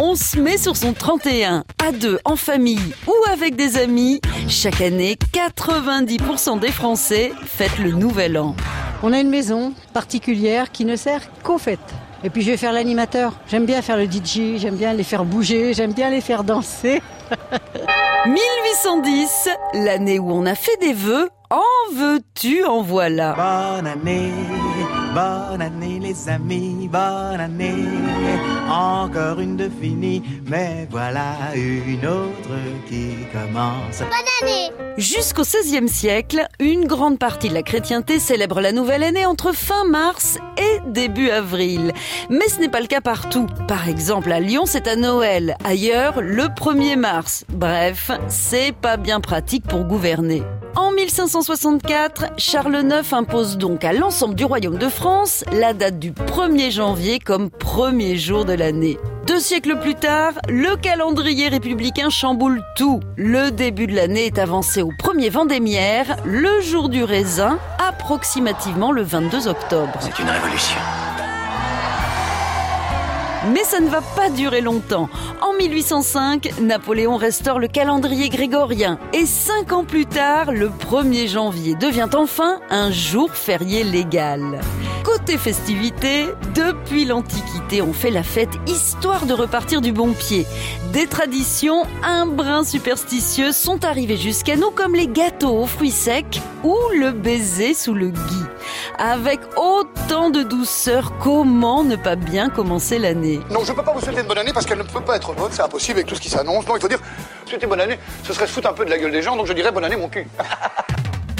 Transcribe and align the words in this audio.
On 0.00 0.16
se 0.16 0.38
met 0.38 0.56
sur 0.58 0.76
son 0.76 0.92
31, 0.92 1.64
à 1.86 1.92
deux, 1.92 2.18
en 2.24 2.34
famille 2.36 2.94
ou 3.06 3.12
avec 3.32 3.54
des 3.54 3.76
amis. 3.78 4.20
Chaque 4.48 4.80
année, 4.80 5.16
90% 5.32 6.58
des 6.58 6.72
Français 6.72 7.32
fêtent 7.44 7.78
le 7.78 7.92
Nouvel 7.92 8.36
An. 8.38 8.56
On 9.02 9.12
a 9.12 9.20
une 9.20 9.30
maison 9.30 9.72
particulière 9.92 10.72
qui 10.72 10.84
ne 10.84 10.96
sert 10.96 11.20
qu'aux 11.42 11.58
fêtes. 11.58 11.78
Et 12.24 12.30
puis 12.30 12.42
je 12.42 12.50
vais 12.50 12.56
faire 12.56 12.72
l'animateur. 12.72 13.34
J'aime 13.46 13.66
bien 13.66 13.82
faire 13.82 13.96
le 13.96 14.06
DJ, 14.06 14.56
j'aime 14.58 14.76
bien 14.76 14.94
les 14.94 15.04
faire 15.04 15.24
bouger, 15.24 15.74
j'aime 15.74 15.92
bien 15.92 16.10
les 16.10 16.20
faire 16.20 16.42
danser. 16.42 17.00
1810, 18.26 19.48
l'année 19.74 20.18
où 20.18 20.30
on 20.32 20.44
a 20.46 20.54
fait 20.54 20.76
des 20.80 20.92
vœux. 20.94 21.28
En 21.50 21.94
veux-tu, 21.94 22.64
en 22.64 22.82
voilà. 22.82 23.34
Bonne 23.34 23.86
année, 23.86 24.32
bonne 25.14 25.62
année 25.62 26.00
les 26.00 26.28
amis, 26.28 26.88
bonne 26.88 27.40
année. 27.40 27.84
Encore 28.68 29.38
une 29.38 29.56
de 29.56 29.70
finie, 29.80 30.22
mais 30.46 30.88
voilà 30.90 31.54
une 31.54 32.06
autre 32.06 32.56
qui 32.88 33.14
commence. 33.32 34.02
Jusqu'au 34.96 35.42
XVIe 35.42 35.88
siècle, 35.88 36.46
une 36.58 36.86
grande 36.86 37.18
partie 37.18 37.48
de 37.48 37.54
la 37.54 37.62
chrétienté 37.62 38.18
célèbre 38.18 38.60
la 38.60 38.72
nouvelle 38.72 39.04
année 39.04 39.26
entre 39.26 39.52
fin 39.52 39.84
mars 39.84 40.38
et 40.56 40.80
début 40.88 41.30
avril. 41.30 41.92
Mais 42.30 42.48
ce 42.48 42.58
n'est 42.58 42.68
pas 42.68 42.80
le 42.80 42.86
cas 42.86 43.00
partout. 43.00 43.46
Par 43.68 43.88
exemple, 43.88 44.32
à 44.32 44.40
Lyon, 44.40 44.64
c'est 44.66 44.88
à 44.88 44.96
Noël. 44.96 45.56
Ailleurs, 45.64 46.20
le 46.20 46.44
1er 46.44 46.96
mars. 46.96 47.44
Bref, 47.50 48.10
c'est 48.28 48.72
pas 48.72 48.96
bien 48.96 49.20
pratique 49.20 49.66
pour 49.66 49.84
gouverner. 49.84 50.42
En 51.04 51.06
1564, 51.06 52.32
Charles 52.38 52.82
IX 52.82 53.12
impose 53.12 53.58
donc 53.58 53.84
à 53.84 53.92
l'ensemble 53.92 54.34
du 54.34 54.46
royaume 54.46 54.78
de 54.78 54.88
France 54.88 55.44
la 55.52 55.74
date 55.74 55.98
du 55.98 56.12
1er 56.12 56.70
janvier 56.70 57.18
comme 57.18 57.50
premier 57.50 58.16
jour 58.16 58.46
de 58.46 58.54
l'année. 58.54 58.98
Deux 59.26 59.38
siècles 59.38 59.78
plus 59.78 59.96
tard, 59.96 60.32
le 60.48 60.76
calendrier 60.76 61.48
républicain 61.48 62.08
chamboule 62.08 62.62
tout. 62.74 63.00
Le 63.18 63.50
début 63.50 63.86
de 63.86 63.94
l'année 63.94 64.24
est 64.24 64.38
avancé 64.38 64.80
au 64.80 64.92
premier 64.98 65.28
vendémiaire, 65.28 66.16
le 66.24 66.62
jour 66.62 66.88
du 66.88 67.04
raisin, 67.04 67.58
approximativement 67.86 68.90
le 68.90 69.02
22 69.02 69.46
octobre. 69.46 69.98
C'est 70.00 70.22
une 70.22 70.30
révolution. 70.30 70.80
Mais 73.52 73.64
ça 73.64 73.80
ne 73.80 73.88
va 73.88 74.00
pas 74.00 74.30
durer 74.30 74.62
longtemps. 74.62 75.10
En 75.42 75.52
1805, 75.52 76.60
Napoléon 76.60 77.16
restaure 77.16 77.58
le 77.58 77.68
calendrier 77.68 78.30
grégorien. 78.30 78.98
Et 79.12 79.26
cinq 79.26 79.72
ans 79.72 79.84
plus 79.84 80.06
tard, 80.06 80.50
le 80.50 80.68
1er 80.68 81.28
janvier 81.28 81.74
devient 81.74 82.08
enfin 82.14 82.60
un 82.70 82.90
jour 82.90 83.30
férié 83.32 83.84
légal. 83.84 84.60
Côté 85.04 85.36
festivité, 85.36 86.24
depuis 86.54 87.04
l'Antiquité, 87.04 87.82
on 87.82 87.92
fait 87.92 88.10
la 88.10 88.22
fête 88.22 88.56
histoire 88.66 89.26
de 89.26 89.34
repartir 89.34 89.82
du 89.82 89.92
bon 89.92 90.12
pied. 90.12 90.46
Des 90.92 91.06
traditions 91.06 91.82
un 92.02 92.24
brin 92.24 92.64
superstitieuses 92.64 93.56
sont 93.56 93.84
arrivées 93.84 94.16
jusqu'à 94.16 94.56
nous 94.56 94.70
comme 94.70 94.94
les 94.94 95.08
gâteaux 95.08 95.58
aux 95.58 95.66
fruits 95.66 95.90
secs 95.90 96.40
ou 96.62 96.76
le 96.98 97.12
baiser 97.12 97.74
sous 97.74 97.94
le 97.94 98.08
gui. 98.08 98.44
Avec 98.98 99.40
autant 99.56 100.30
de 100.30 100.42
douceur, 100.42 101.12
comment 101.18 101.84
ne 101.84 101.96
pas 101.96 102.16
bien 102.16 102.48
commencer 102.48 102.98
l'année? 102.98 103.40
Non, 103.50 103.64
je 103.64 103.72
peux 103.72 103.82
pas 103.82 103.92
vous 103.92 104.00
souhaiter 104.00 104.20
une 104.20 104.26
bonne 104.26 104.38
année 104.38 104.52
parce 104.52 104.66
qu'elle 104.66 104.78
ne 104.78 104.82
peut 104.82 105.00
pas 105.00 105.16
être 105.16 105.32
bonne, 105.34 105.50
c'est 105.50 105.62
impossible 105.62 105.98
avec 105.98 106.06
tout 106.08 106.14
ce 106.14 106.20
qui 106.20 106.30
s'annonce. 106.30 106.66
Non, 106.66 106.76
il 106.76 106.80
faut 106.80 106.88
dire 106.88 107.00
souhaiter 107.46 107.66
bonne 107.66 107.80
année, 107.80 107.98
ce 108.22 108.32
serait 108.32 108.46
se 108.46 108.52
foutre 108.52 108.68
un 108.68 108.72
peu 108.72 108.84
de 108.84 108.90
la 108.90 108.98
gueule 108.98 109.12
des 109.12 109.22
gens, 109.22 109.36
donc 109.36 109.46
je 109.46 109.52
dirais 109.52 109.72
bonne 109.72 109.84
année 109.84 109.96
mon 109.96 110.08
cul. 110.08 110.26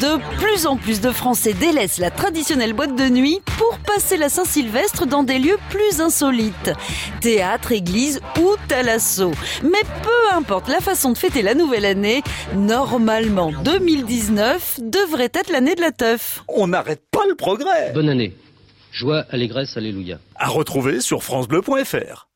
De 0.00 0.18
plus 0.38 0.66
en 0.66 0.78
plus 0.78 1.02
de 1.02 1.10
Français 1.10 1.52
délaissent 1.52 1.98
la 1.98 2.10
traditionnelle 2.10 2.72
boîte 2.72 2.96
de 2.96 3.10
nuit 3.10 3.38
pour 3.58 3.78
passer 3.80 4.16
la 4.16 4.30
Saint-Sylvestre 4.30 5.04
dans 5.04 5.24
des 5.24 5.38
lieux 5.38 5.58
plus 5.68 6.00
insolites. 6.00 6.70
Théâtre, 7.20 7.72
église 7.72 8.18
ou 8.40 8.54
thalasso. 8.66 9.32
Mais 9.62 9.82
peu 10.02 10.34
importe 10.34 10.68
la 10.68 10.80
façon 10.80 11.12
de 11.12 11.18
fêter 11.18 11.42
la 11.42 11.54
nouvelle 11.54 11.84
année, 11.84 12.22
normalement 12.54 13.52
2019 13.62 14.80
devrait 14.84 15.32
être 15.34 15.52
l'année 15.52 15.74
de 15.74 15.82
la 15.82 15.92
teuf. 15.92 16.44
On 16.48 16.68
n'arrête 16.68 17.02
pas 17.10 17.26
le 17.28 17.34
progrès. 17.34 17.92
Bonne 17.92 18.08
année. 18.08 18.34
Joie, 18.92 19.26
allégresse, 19.28 19.76
alléluia. 19.76 20.18
À 20.34 20.48
retrouver 20.48 21.02
sur 21.02 21.22
francebleu.fr. 21.22 22.29